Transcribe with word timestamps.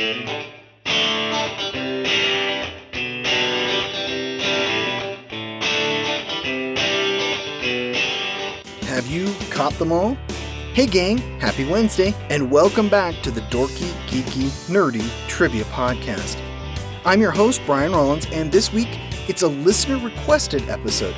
Have 0.00 0.16
you 9.08 9.34
caught 9.50 9.74
them 9.74 9.92
all? 9.92 10.14
Hey, 10.72 10.86
gang, 10.86 11.18
happy 11.38 11.66
Wednesday, 11.66 12.14
and 12.30 12.50
welcome 12.50 12.88
back 12.88 13.14
to 13.22 13.30
the 13.30 13.42
Dorky, 13.42 13.90
Geeky, 14.06 14.48
Nerdy 14.70 15.06
Trivia 15.28 15.64
Podcast. 15.64 16.40
I'm 17.04 17.20
your 17.20 17.30
host, 17.30 17.60
Brian 17.66 17.92
Rollins, 17.92 18.24
and 18.32 18.50
this 18.50 18.72
week 18.72 18.88
it's 19.28 19.42
a 19.42 19.48
listener 19.48 19.98
requested 19.98 20.66
episode. 20.70 21.14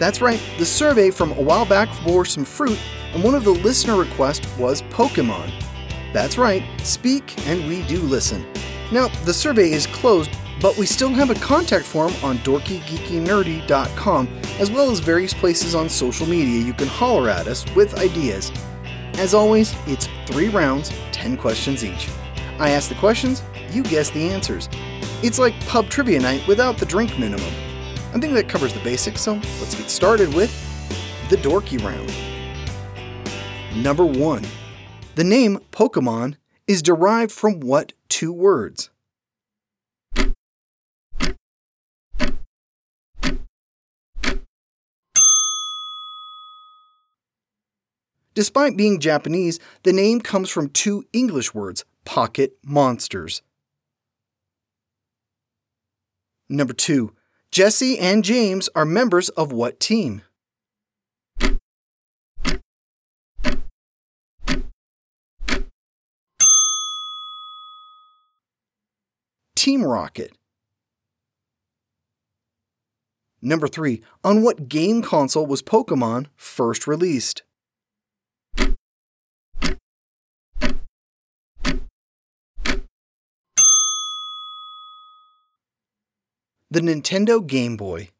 That's 0.00 0.20
right, 0.20 0.42
the 0.58 0.66
survey 0.66 1.12
from 1.12 1.30
a 1.30 1.40
while 1.40 1.64
back 1.64 1.88
bore 2.04 2.24
some 2.24 2.44
fruit, 2.44 2.80
and 3.14 3.22
one 3.22 3.36
of 3.36 3.44
the 3.44 3.50
listener 3.50 3.94
requests 3.94 4.48
was 4.58 4.82
Pokemon. 4.82 5.52
That's 6.16 6.38
right, 6.38 6.64
speak 6.80 7.46
and 7.46 7.68
we 7.68 7.82
do 7.82 8.00
listen. 8.00 8.46
Now, 8.90 9.08
the 9.26 9.34
survey 9.34 9.72
is 9.72 9.86
closed, 9.86 10.30
but 10.62 10.74
we 10.78 10.86
still 10.86 11.10
have 11.10 11.28
a 11.28 11.34
contact 11.34 11.84
form 11.84 12.14
on 12.22 12.38
dorkygeekynerdy.com, 12.38 14.28
as 14.58 14.70
well 14.70 14.90
as 14.90 14.98
various 14.98 15.34
places 15.34 15.74
on 15.74 15.90
social 15.90 16.26
media 16.26 16.64
you 16.64 16.72
can 16.72 16.88
holler 16.88 17.28
at 17.28 17.46
us 17.46 17.66
with 17.74 17.98
ideas. 17.98 18.50
As 19.18 19.34
always, 19.34 19.74
it's 19.86 20.08
three 20.24 20.48
rounds, 20.48 20.90
10 21.12 21.36
questions 21.36 21.84
each. 21.84 22.08
I 22.58 22.70
ask 22.70 22.88
the 22.88 22.94
questions, 22.94 23.42
you 23.70 23.82
guess 23.82 24.08
the 24.08 24.30
answers. 24.30 24.70
It's 25.22 25.38
like 25.38 25.52
pub 25.66 25.90
trivia 25.90 26.20
night 26.20 26.48
without 26.48 26.78
the 26.78 26.86
drink 26.86 27.18
minimum. 27.18 27.52
I 28.14 28.18
think 28.18 28.32
that 28.32 28.48
covers 28.48 28.72
the 28.72 28.80
basics, 28.80 29.20
so 29.20 29.34
let's 29.34 29.74
get 29.74 29.90
started 29.90 30.32
with 30.32 30.50
the 31.28 31.36
dorky 31.36 31.78
round. 31.84 32.10
Number 33.84 34.06
1. 34.06 34.42
The 35.16 35.24
name 35.24 35.60
Pokemon 35.72 36.34
is 36.66 36.82
derived 36.82 37.32
from 37.32 37.60
what 37.60 37.94
two 38.10 38.34
words? 38.34 38.90
Despite 48.34 48.76
being 48.76 49.00
Japanese, 49.00 49.58
the 49.84 49.94
name 49.94 50.20
comes 50.20 50.50
from 50.50 50.68
two 50.68 51.06
English 51.14 51.54
words, 51.54 51.86
pocket 52.04 52.58
monsters. 52.62 53.40
Number 56.50 56.74
2. 56.74 57.14
Jesse 57.50 57.98
and 57.98 58.22
James 58.22 58.68
are 58.74 58.84
members 58.84 59.30
of 59.30 59.50
what 59.50 59.80
team? 59.80 60.20
Team 69.66 69.82
Rocket. 69.84 70.30
Number 73.42 73.66
3. 73.66 74.00
On 74.22 74.44
what 74.44 74.68
game 74.68 75.02
console 75.02 75.44
was 75.44 75.60
Pokemon 75.60 76.26
first 76.36 76.86
released? 76.86 77.42
The 78.54 78.70
Nintendo 86.74 87.44
Game 87.44 87.76
Boy. 87.76 88.10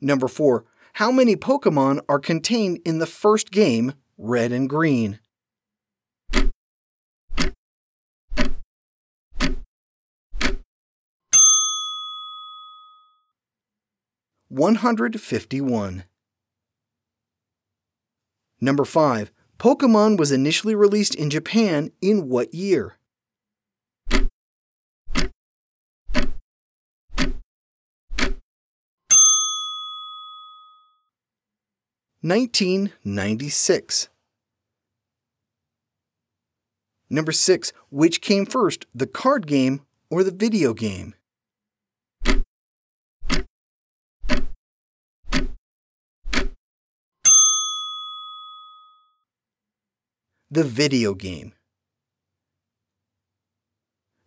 Number 0.00 0.28
4. 0.28 0.64
How 0.92 1.10
many 1.10 1.34
Pokemon 1.34 1.98
are 2.08 2.20
contained 2.20 2.78
in 2.84 3.00
the 3.00 3.06
first 3.06 3.50
game, 3.50 3.94
Red 4.16 4.52
and 4.52 4.68
Green? 4.68 5.18
One 14.52 14.74
hundred 14.74 15.18
fifty-one. 15.18 16.04
Number 18.60 18.84
5. 18.84 19.32
Pokemon 19.58 20.18
was 20.18 20.30
initially 20.30 20.74
released 20.74 21.14
in 21.14 21.30
Japan 21.30 21.90
in 22.02 22.28
what 22.28 22.52
year? 22.52 22.98
Nineteen 32.22 32.92
ninety-six. 33.02 34.10
Number 37.08 37.32
6. 37.32 37.72
Which 37.88 38.20
came 38.20 38.44
first, 38.44 38.84
the 38.94 39.06
card 39.06 39.46
game 39.46 39.80
or 40.10 40.22
the 40.22 40.30
video 40.30 40.74
game? 40.74 41.14
The 50.52 50.62
video 50.62 51.14
game. 51.14 51.54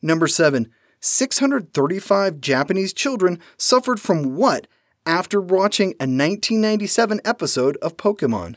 Number 0.01 0.27
7. 0.27 0.71
635 0.99 2.41
Japanese 2.41 2.93
children 2.93 3.39
suffered 3.57 3.99
from 3.99 4.35
what 4.35 4.65
after 5.05 5.39
watching 5.39 5.89
a 5.99 6.09
1997 6.09 7.21
episode 7.23 7.77
of 7.77 7.95
Pokemon? 7.95 8.55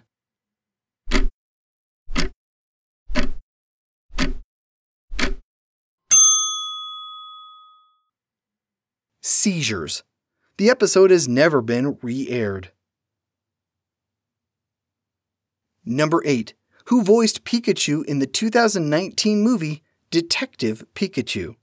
Seizures. 9.20 10.04
The 10.56 10.70
episode 10.70 11.10
has 11.10 11.28
never 11.28 11.60
been 11.60 11.98
re 12.00 12.28
aired. 12.30 12.72
Number 15.84 16.22
8 16.24 16.54
who 16.88 17.02
voiced 17.02 17.44
Pikachu 17.44 18.02
in 18.06 18.18
the 18.18 18.26
2019 18.26 19.42
movie 19.42 19.82
Detective 20.10 20.86
Pikachu. 20.94 21.56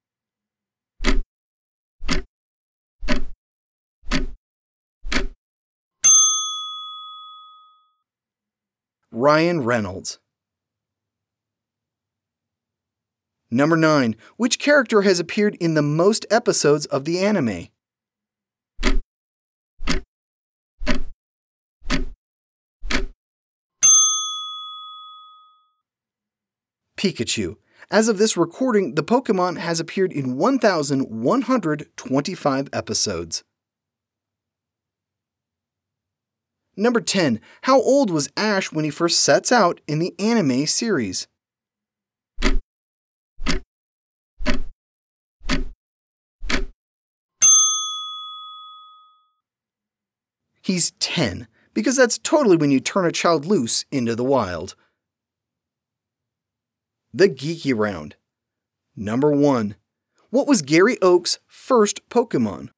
Ryan 9.11 9.63
Reynolds. 9.63 10.19
Number 13.49 13.77
9. 13.77 14.15
Which 14.37 14.59
character 14.59 15.01
has 15.01 15.19
appeared 15.19 15.55
in 15.55 15.73
the 15.73 15.81
most 15.81 16.27
episodes 16.29 16.85
of 16.85 17.05
the 17.05 17.19
anime? 17.19 17.69
Pikachu. 26.97 27.57
As 27.91 28.07
of 28.07 28.17
this 28.17 28.35
recording, 28.35 28.95
the 28.95 29.03
Pokemon 29.03 29.57
has 29.57 29.79
appeared 29.79 30.11
in 30.11 30.37
1,125 30.37 32.69
episodes. 32.73 33.43
Number 36.77 36.99
10. 36.99 37.39
How 37.63 37.79
old 37.79 38.09
was 38.09 38.29
Ash 38.35 38.71
when 38.71 38.85
he 38.85 38.91
first 38.91 39.19
sets 39.19 39.51
out 39.51 39.81
in 39.87 39.99
the 39.99 40.15
anime 40.19 40.65
series? 40.65 41.27
He's 50.61 50.91
10, 50.99 51.47
because 51.75 51.95
that's 51.95 52.17
totally 52.17 52.57
when 52.57 52.71
you 52.71 52.79
turn 52.79 53.05
a 53.05 53.11
child 53.11 53.45
loose 53.45 53.85
into 53.91 54.15
the 54.15 54.23
wild 54.23 54.75
the 57.17 57.29
Geeky 57.29 57.73
Round. 57.73 58.17
Number 58.93 59.31
1. 59.31 59.75
What 60.31 60.47
was 60.47 60.61
Gary 60.61 60.97
Oak's 61.01 61.39
first 61.47 62.09
Pokemon? 62.09 62.71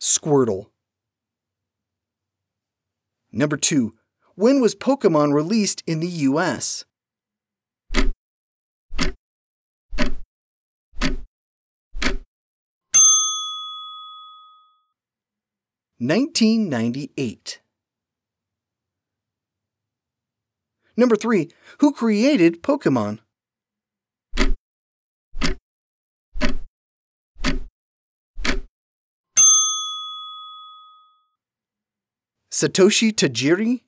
Squirtle. 0.00 0.66
Number 3.30 3.56
2. 3.56 3.92
When 4.34 4.60
was 4.60 4.74
Pokemon 4.74 5.32
released 5.32 5.84
in 5.86 6.00
the 6.00 6.08
US? 6.08 6.84
1998. 16.00 17.60
Number 20.96 21.14
3. 21.14 21.48
Who 21.78 21.92
created 21.92 22.62
Pokemon? 22.62 23.18
Satoshi 32.50 33.12
Tajiri, 33.12 33.82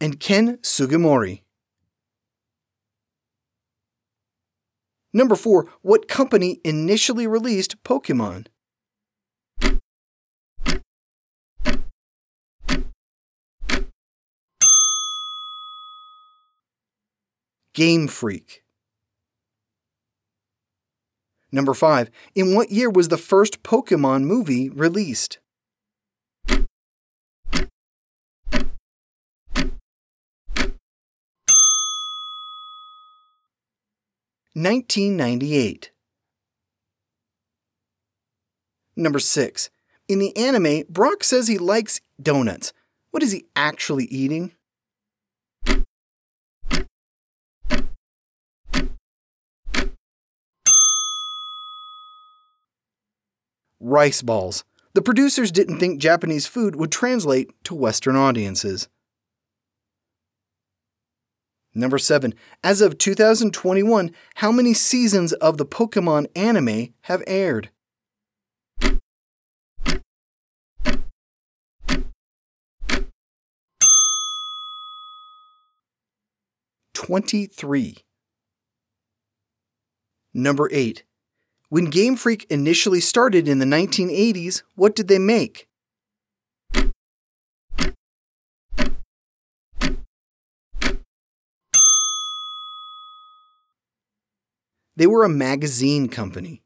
and 0.00 0.18
Ken 0.18 0.56
Sugimori. 0.62 1.42
Number 5.12 5.36
4. 5.36 5.66
What 5.82 6.08
company 6.08 6.60
initially 6.64 7.26
released 7.26 7.82
Pokemon? 7.84 8.46
Game 17.74 18.08
Freak. 18.08 18.64
Number 21.52 21.74
5. 21.74 22.10
In 22.34 22.54
what 22.54 22.70
year 22.70 22.90
was 22.90 23.08
the 23.08 23.16
first 23.18 23.62
Pokemon 23.62 24.24
movie 24.24 24.68
released? 24.70 25.38
Nineteen 34.54 35.16
ninety 35.16 35.54
eight. 35.56 35.92
Number 38.96 39.20
six. 39.20 39.70
In 40.08 40.18
the 40.18 40.36
anime, 40.36 40.82
Brock 40.88 41.22
says 41.22 41.46
he 41.46 41.56
likes 41.56 42.00
donuts. 42.20 42.72
What 43.12 43.22
is 43.22 43.30
he 43.30 43.44
actually 43.54 44.06
eating? 44.06 44.52
Rice 53.80 54.22
balls. 54.22 54.64
The 54.92 55.02
producers 55.02 55.50
didn't 55.50 55.78
think 55.78 56.00
Japanese 56.00 56.46
food 56.46 56.76
would 56.76 56.92
translate 56.92 57.50
to 57.64 57.74
Western 57.74 58.16
audiences. 58.16 58.88
Number 61.74 61.98
7. 61.98 62.34
As 62.64 62.80
of 62.80 62.98
2021, 62.98 64.10
how 64.36 64.50
many 64.50 64.74
seasons 64.74 65.32
of 65.34 65.56
the 65.56 65.66
Pokemon 65.66 66.26
anime 66.34 66.94
have 67.02 67.22
aired? 67.26 67.70
Twenty-three. 76.92 77.96
Number 80.34 80.68
8. 80.72 81.04
When 81.70 81.84
Game 81.84 82.16
Freak 82.16 82.46
initially 82.50 82.98
started 82.98 83.46
in 83.46 83.60
the 83.60 83.64
1980s, 83.64 84.64
what 84.74 84.96
did 84.96 85.06
they 85.06 85.20
make? 85.20 85.68
They 94.96 95.06
were 95.06 95.22
a 95.22 95.28
magazine 95.28 96.08
company. 96.08 96.64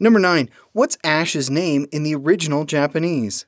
Number 0.00 0.18
9. 0.18 0.48
What's 0.72 0.96
Ash's 1.04 1.50
name 1.50 1.86
in 1.92 2.04
the 2.04 2.14
original 2.14 2.64
Japanese? 2.64 3.44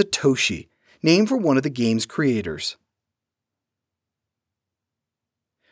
Satoshi, 0.00 0.68
named 1.02 1.28
for 1.28 1.36
one 1.36 1.56
of 1.56 1.62
the 1.62 1.70
game's 1.70 2.06
creators. 2.06 2.76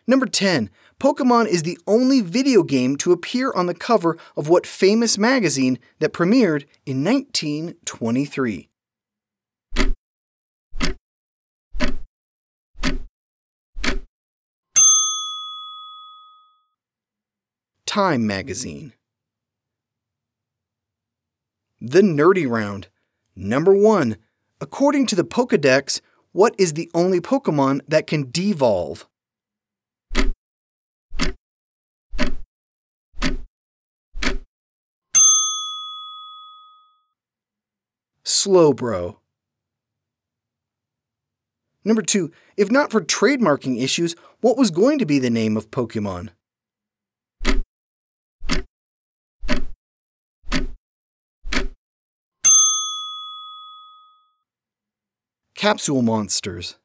Number 0.06 0.26
10. 0.26 0.70
Pokemon 1.00 1.46
is 1.46 1.62
the 1.62 1.78
only 1.86 2.20
video 2.20 2.62
game 2.62 2.96
to 2.96 3.12
appear 3.12 3.52
on 3.52 3.66
the 3.66 3.74
cover 3.74 4.16
of 4.36 4.48
what 4.48 4.66
famous 4.66 5.18
magazine 5.18 5.78
that 5.98 6.12
premiered 6.12 6.64
in 6.86 7.04
1923? 7.04 8.68
Time 17.86 18.26
magazine. 18.26 18.92
The 21.80 22.02
Nerdy 22.02 22.48
Round. 22.48 22.88
Number 23.40 23.72
1. 23.72 24.16
According 24.60 25.06
to 25.06 25.14
the 25.14 25.22
Pokedex, 25.22 26.00
what 26.32 26.56
is 26.58 26.72
the 26.72 26.90
only 26.92 27.20
Pokemon 27.20 27.82
that 27.86 28.08
can 28.08 28.32
devolve? 28.32 29.06
Slowbro. 38.24 39.18
Number 41.84 42.02
2. 42.02 42.32
If 42.56 42.72
not 42.72 42.90
for 42.90 43.00
trademarking 43.00 43.80
issues, 43.80 44.16
what 44.40 44.58
was 44.58 44.72
going 44.72 44.98
to 44.98 45.06
be 45.06 45.20
the 45.20 45.30
name 45.30 45.56
of 45.56 45.70
Pokemon? 45.70 46.30
Capsule 55.58 56.02
monsters. 56.02 56.76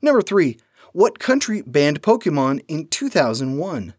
Number 0.00 0.22
3. 0.22 0.56
What 0.94 1.18
country 1.18 1.60
banned 1.60 2.00
Pokemon 2.00 2.60
in 2.66 2.88
2001? 2.88 3.92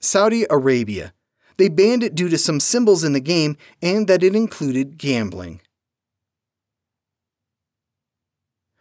Saudi 0.00 0.46
Arabia. 0.48 1.12
They 1.56 1.68
banned 1.68 2.04
it 2.04 2.14
due 2.14 2.28
to 2.28 2.38
some 2.38 2.60
symbols 2.60 3.02
in 3.02 3.12
the 3.12 3.18
game 3.18 3.56
and 3.82 4.06
that 4.06 4.22
it 4.22 4.36
included 4.36 4.98
gambling. 4.98 5.62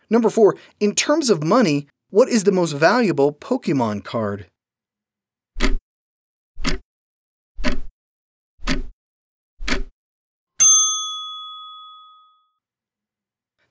Number 0.08 0.30
4. 0.30 0.56
In 0.80 0.94
terms 0.94 1.32
of 1.32 1.44
money, 1.44 1.88
what 2.10 2.30
is 2.30 2.46
the 2.46 2.52
most 2.52 2.72
valuable 2.72 3.34
Pokemon 3.34 4.04
card? 4.04 4.48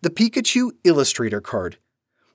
The 0.03 0.11
Pikachu 0.11 0.73
Illustrator 0.85 1.41
card. 1.41 1.79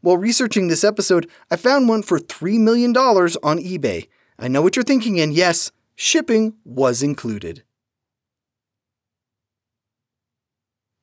While 0.01 0.17
researching 0.17 0.67
this 0.67 0.83
episode, 0.83 1.29
I 1.51 1.55
found 1.55 1.87
one 1.87 2.01
for 2.01 2.19
$3 2.19 2.59
million 2.59 2.97
on 2.97 3.59
eBay. 3.59 4.07
I 4.39 4.47
know 4.47 4.63
what 4.63 4.75
you're 4.75 4.83
thinking, 4.83 5.19
and 5.21 5.31
yes, 5.33 5.71
shipping 5.95 6.55
was 6.65 7.03
included. 7.03 7.63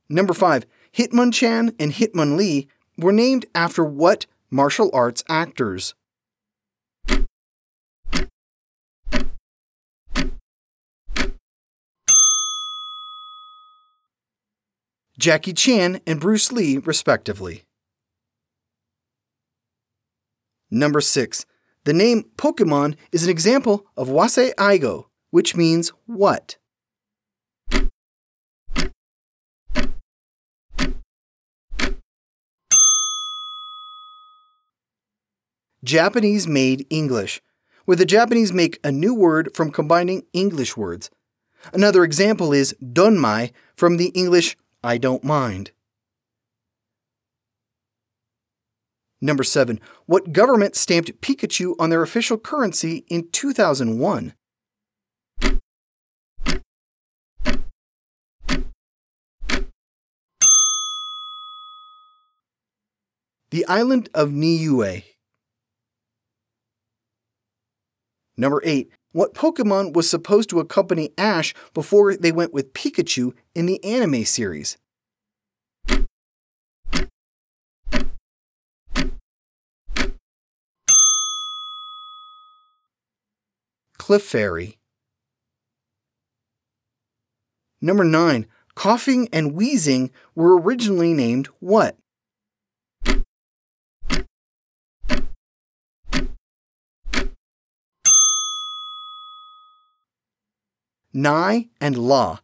Number 0.08 0.34
5. 0.34 0.66
Hitmonchan 0.92 1.74
and 1.78 1.92
Hitmonlee 1.92 2.66
were 2.96 3.12
named 3.12 3.46
after 3.54 3.84
what 3.84 4.26
martial 4.50 4.90
arts 4.92 5.24
actors. 5.28 5.94
Jackie 15.18 15.52
Chan 15.52 16.00
and 16.06 16.20
Bruce 16.20 16.52
Lee, 16.52 16.78
respectively. 16.78 17.64
Number 20.70 21.00
6. 21.00 21.44
The 21.84 21.92
name 21.92 22.24
Pokemon 22.36 22.94
is 23.10 23.24
an 23.24 23.30
example 23.30 23.86
of 23.96 24.08
Wasei 24.08 24.54
Eigo, 24.54 25.06
which 25.30 25.56
means 25.56 25.88
what? 26.06 26.57
Japanese 35.84 36.48
made 36.48 36.86
English, 36.90 37.40
where 37.84 37.96
the 37.96 38.04
Japanese 38.04 38.52
make 38.52 38.80
a 38.82 38.90
new 38.90 39.14
word 39.14 39.50
from 39.54 39.70
combining 39.70 40.24
English 40.32 40.76
words. 40.76 41.08
Another 41.72 42.02
example 42.02 42.52
is 42.52 42.74
donmai 42.82 43.52
from 43.76 43.96
the 43.96 44.08
English 44.08 44.56
I 44.82 44.98
don't 44.98 45.22
mind. 45.22 45.70
Number 49.20 49.44
7. 49.44 49.80
What 50.06 50.32
government 50.32 50.76
stamped 50.76 51.20
Pikachu 51.20 51.74
on 51.78 51.90
their 51.90 52.02
official 52.02 52.38
currency 52.38 53.04
in 53.08 53.30
2001? 53.30 54.34
The 63.50 63.66
island 63.66 64.08
of 64.12 64.30
Niue 64.30 65.02
Number 68.38 68.62
8. 68.64 68.88
What 69.10 69.34
Pokemon 69.34 69.94
was 69.94 70.08
supposed 70.08 70.48
to 70.50 70.60
accompany 70.60 71.10
Ash 71.18 71.52
before 71.74 72.14
they 72.16 72.30
went 72.30 72.54
with 72.54 72.72
Pikachu 72.72 73.34
in 73.52 73.66
the 73.66 73.82
anime 73.84 74.24
series? 74.24 74.78
Clefairy. 83.98 84.76
Number 87.80 88.04
9. 88.04 88.46
Koffing 88.76 89.28
and 89.32 89.52
Weezing 89.52 90.10
were 90.36 90.56
originally 90.56 91.12
named 91.12 91.48
what? 91.58 91.98
Nye 101.12 101.68
and 101.80 101.96
La, 101.96 102.40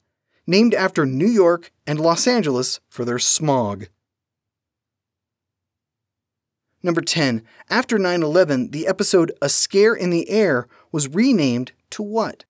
named 0.47 0.75
after 0.75 1.05
New 1.05 1.29
York 1.29 1.73
and 1.87 2.01
Los 2.01 2.27
Angeles 2.27 2.81
for 2.89 3.05
their 3.05 3.19
smog. 3.19 3.89
Number 6.83 7.01
10. 7.01 7.43
After 7.71 7.99
9 7.99 8.23
11, 8.23 8.71
the 8.71 8.87
episode 8.87 9.33
A 9.41 9.49
Scare 9.49 9.95
in 9.95 10.11
the 10.11 10.29
Air 10.29 10.67
was 10.93 11.09
renamed 11.09 11.73
to 11.91 12.03
what? 12.03 12.45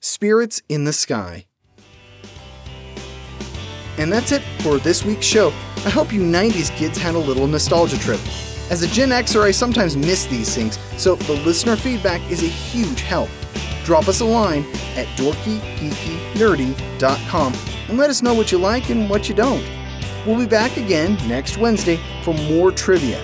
Spirits 0.00 0.62
in 0.68 0.84
the 0.84 0.92
Sky. 0.92 1.46
And 3.98 4.12
that's 4.12 4.32
it 4.32 4.42
for 4.60 4.78
this 4.78 5.04
week's 5.04 5.26
show. 5.26 5.48
I 5.84 5.90
hope 5.90 6.12
you 6.12 6.20
90s 6.20 6.74
kids 6.76 6.98
had 6.98 7.14
a 7.14 7.18
little 7.18 7.46
nostalgia 7.46 7.98
trip. 7.98 8.20
As 8.70 8.82
a 8.82 8.88
Gen 8.88 9.10
Xer, 9.10 9.42
I 9.42 9.50
sometimes 9.50 9.94
miss 9.96 10.24
these 10.26 10.54
things, 10.54 10.78
so 10.96 11.16
the 11.16 11.34
listener 11.44 11.76
feedback 11.76 12.22
is 12.30 12.42
a 12.42 12.46
huge 12.46 13.02
help. 13.02 13.28
Drop 13.84 14.08
us 14.08 14.20
a 14.20 14.24
line 14.24 14.64
at 14.96 15.06
dorkygeekynerdy.com 15.18 17.54
and 17.88 17.98
let 17.98 18.08
us 18.08 18.22
know 18.22 18.32
what 18.32 18.50
you 18.50 18.56
like 18.58 18.88
and 18.88 19.10
what 19.10 19.28
you 19.28 19.34
don't. 19.34 19.62
We'll 20.26 20.38
be 20.38 20.46
back 20.46 20.78
again 20.78 21.18
next 21.28 21.58
Wednesday 21.58 22.00
for 22.22 22.32
more 22.34 22.72
trivia. 22.72 23.18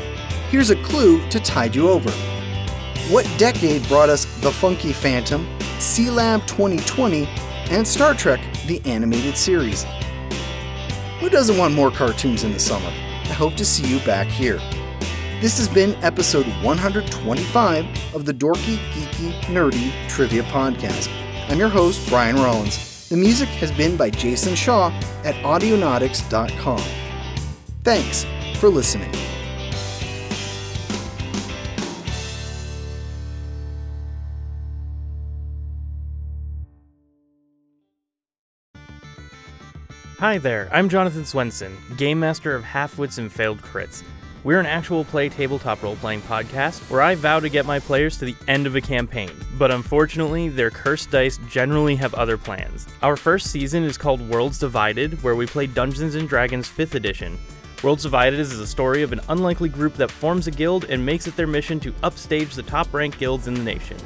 Here's 0.50 0.68
a 0.68 0.76
clue 0.82 1.26
to 1.30 1.40
tide 1.40 1.74
you 1.74 1.88
over. 1.88 2.10
What 3.08 3.26
decade 3.38 3.88
brought 3.88 4.10
us 4.10 4.26
The 4.40 4.50
Funky 4.50 4.92
Phantom, 4.92 5.46
Sealab 5.78 6.46
2020, 6.46 7.26
and 7.70 7.88
Star 7.88 8.12
Trek 8.14 8.40
The 8.66 8.82
Animated 8.84 9.34
Series? 9.36 9.86
Who 11.20 11.28
doesn't 11.28 11.58
want 11.58 11.74
more 11.74 11.90
cartoons 11.90 12.44
in 12.44 12.52
the 12.52 12.58
summer? 12.58 12.88
I 12.88 13.34
hope 13.34 13.54
to 13.56 13.64
see 13.64 13.86
you 13.86 14.00
back 14.06 14.26
here. 14.26 14.56
This 15.42 15.58
has 15.58 15.68
been 15.68 15.94
episode 16.02 16.46
125 16.64 18.14
of 18.14 18.24
the 18.24 18.32
Dorky, 18.32 18.78
Geeky, 18.92 19.32
Nerdy 19.42 19.92
Trivia 20.08 20.42
Podcast. 20.44 21.10
I'm 21.50 21.58
your 21.58 21.68
host, 21.68 22.08
Brian 22.08 22.36
Rollins. 22.36 23.08
The 23.10 23.18
music 23.18 23.48
has 23.48 23.70
been 23.70 23.98
by 23.98 24.08
Jason 24.08 24.54
Shaw 24.54 24.88
at 25.24 25.34
Audionautix.com. 25.44 26.82
Thanks 27.84 28.24
for 28.58 28.70
listening. 28.70 29.12
Hi 40.20 40.36
there, 40.36 40.68
I'm 40.70 40.90
Jonathan 40.90 41.24
Swenson, 41.24 41.74
Game 41.96 42.20
Master 42.20 42.54
of 42.54 42.62
Half 42.62 42.98
Wits 42.98 43.16
and 43.16 43.32
Failed 43.32 43.62
Crits. 43.62 44.02
We're 44.44 44.60
an 44.60 44.66
actual 44.66 45.02
play 45.02 45.30
tabletop 45.30 45.82
role 45.82 45.96
playing 45.96 46.20
podcast 46.20 46.90
where 46.90 47.00
I 47.00 47.14
vow 47.14 47.40
to 47.40 47.48
get 47.48 47.64
my 47.64 47.78
players 47.78 48.18
to 48.18 48.26
the 48.26 48.36
end 48.46 48.66
of 48.66 48.76
a 48.76 48.82
campaign, 48.82 49.30
but 49.56 49.70
unfortunately, 49.70 50.50
their 50.50 50.70
cursed 50.70 51.10
dice 51.10 51.38
generally 51.48 51.96
have 51.96 52.12
other 52.12 52.36
plans. 52.36 52.86
Our 53.00 53.16
first 53.16 53.46
season 53.46 53.82
is 53.82 53.96
called 53.96 54.20
Worlds 54.28 54.58
Divided, 54.58 55.22
where 55.22 55.36
we 55.36 55.46
play 55.46 55.66
Dungeons 55.66 56.14
and 56.14 56.28
Dragons 56.28 56.68
5th 56.68 56.96
Edition. 56.96 57.38
Worlds 57.82 58.02
Divided 58.02 58.40
is 58.40 58.58
the 58.58 58.66
story 58.66 59.00
of 59.00 59.14
an 59.14 59.22
unlikely 59.30 59.70
group 59.70 59.94
that 59.94 60.10
forms 60.10 60.46
a 60.46 60.50
guild 60.50 60.84
and 60.84 61.06
makes 61.06 61.28
it 61.28 61.36
their 61.36 61.46
mission 61.46 61.80
to 61.80 61.94
upstage 62.02 62.54
the 62.54 62.62
top 62.62 62.92
ranked 62.92 63.18
guilds 63.18 63.46
in 63.46 63.54
the 63.54 63.64
nation. 63.64 63.96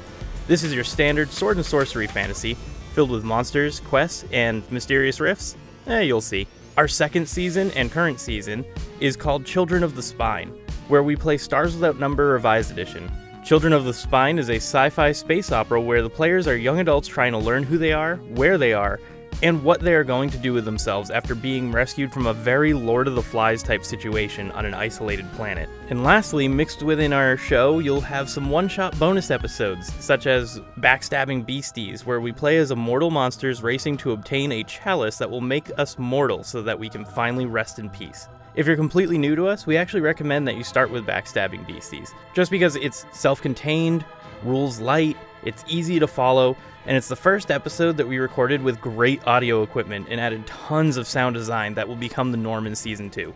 This 0.47 0.63
is 0.63 0.73
your 0.73 0.85
standard 0.85 1.31
sword 1.31 1.57
and 1.57 1.67
sorcery 1.67 2.07
fantasy, 2.07 2.55
filled 2.93 3.11
with 3.11 3.25
monsters, 3.25 3.81
quests, 3.81 4.25
and 4.31 4.63
mysterious 4.71 5.19
rifts. 5.19 5.57
Eh, 5.87 6.01
you'll 6.01 6.21
see. 6.21 6.47
Our 6.77 6.89
second 6.89 7.29
season 7.29 7.71
and 7.73 7.93
current 7.93 8.19
season 8.19 8.65
is 9.01 9.17
called 9.17 9.45
Children 9.45 9.83
of 9.83 9.95
the 9.95 10.03
Spine, 10.03 10.49
where 10.89 11.03
we 11.03 11.15
play 11.15 11.37
Stars 11.37 11.75
Without 11.75 12.01
Number 12.01 12.29
Revised 12.29 12.71
Edition. 12.71 13.11
Children 13.45 13.75
of 13.75 13.85
the 13.85 13.93
Spine 13.93 14.39
is 14.39 14.49
a 14.49 14.57
sci 14.57 14.89
fi 14.89 15.13
space 15.13 15.53
opera 15.53 15.81
where 15.81 16.03
the 16.03 16.09
players 16.09 16.49
are 16.49 16.57
young 16.57 16.81
adults 16.81 17.07
trying 17.07 17.33
to 17.33 17.39
learn 17.39 17.63
who 17.63 17.77
they 17.77 17.93
are, 17.93 18.17
where 18.17 18.57
they 18.57 18.73
are, 18.73 18.99
and 19.43 19.63
what 19.63 19.81
they 19.81 19.95
are 19.95 20.05
going 20.05 20.31
to 20.31 20.39
do 20.39 20.53
with 20.53 20.65
themselves 20.65 21.11
after 21.11 21.35
being 21.35 21.73
rescued 21.73 22.13
from 22.13 22.27
a 22.27 22.33
very 22.33 22.73
Lord 22.73 23.09
of 23.09 23.15
the 23.15 23.23
Flies 23.23 23.63
type 23.63 23.85
situation 23.85 24.51
on 24.53 24.65
an 24.65 24.75
isolated 24.75 25.31
planet. 25.33 25.69
And 25.89 26.05
lastly, 26.05 26.49
mixed 26.49 26.83
within 26.83 27.13
our 27.13 27.37
show, 27.37 27.79
you'll 27.79 28.01
have 28.01 28.31
some 28.31 28.51
one 28.51 28.69
shot 28.69 28.99
bonus 28.99 29.31
episodes, 29.31 29.93
such 30.03 30.27
as 30.27 30.61
Backstabbing 30.79 31.45
Beasties, 31.45 32.07
where 32.07 32.21
we 32.21 32.33
play 32.33 32.59
as 32.59 32.71
immortal 32.71 33.11
monsters 33.11 33.63
racing 33.63 33.97
to 33.99 34.13
obtain 34.13 34.53
a 34.53 34.65
chalice 34.65 35.19
that 35.19 35.31
will 35.31 35.41
make 35.41 35.71
us 35.79 35.99
mortal 35.99 36.45
so 36.45 36.63
that 36.63 36.79
we 36.79 36.89
can 36.89 37.05
finally 37.05 37.47
rest 37.47 37.79
in 37.79 37.91
peace. 37.91 38.29
If 38.55 38.67
you're 38.67 38.77
completely 38.77 39.19
new 39.19 39.35
to 39.35 39.49
us, 39.49 39.67
we 39.67 39.77
actually 39.77 40.03
recommend 40.03 40.47
that 40.47 40.57
you 40.57 40.63
start 40.63 40.91
with 40.91 41.07
Backstabbing 41.07 41.67
Beasties, 41.67 42.13
just 42.35 42.51
because 42.51 42.77
it's 42.77 43.05
self 43.13 43.43
contained, 43.43 44.05
rules 44.45 44.79
light, 44.79 45.17
it's 45.43 45.65
easy 45.67 45.99
to 45.99 46.07
follow, 46.07 46.57
and 46.87 46.97
it's 46.97 47.09
the 47.09 47.17
first 47.17 47.51
episode 47.51 47.97
that 47.97 48.07
we 48.07 48.19
recorded 48.19 48.63
with 48.63 48.81
great 48.81 49.27
audio 49.27 49.63
equipment 49.63 50.07
and 50.11 50.21
added 50.21 50.47
tons 50.47 50.97
of 50.97 51.07
sound 51.07 51.35
design 51.35 51.75
that 51.75 51.89
will 51.89 51.97
become 51.97 52.31
the 52.31 52.37
norm 52.37 52.67
in 52.67 52.75
season 52.75 53.11
2. 53.11 53.33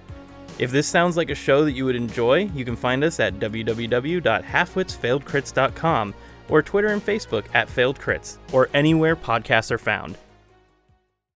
If 0.58 0.70
this 0.70 0.86
sounds 0.86 1.16
like 1.16 1.30
a 1.30 1.34
show 1.34 1.64
that 1.64 1.72
you 1.72 1.84
would 1.84 1.96
enjoy, 1.96 2.50
you 2.54 2.64
can 2.64 2.76
find 2.76 3.04
us 3.04 3.20
at 3.20 3.38
www.halfwitsfailedcrits.com 3.38 6.14
or 6.48 6.62
Twitter 6.62 6.88
and 6.88 7.04
Facebook 7.04 7.44
at 7.54 7.68
Failed 7.68 8.00
Crits, 8.00 8.38
or 8.52 8.70
anywhere 8.74 9.14
podcasts 9.14 9.70
are 9.70 9.78
found. 9.78 10.18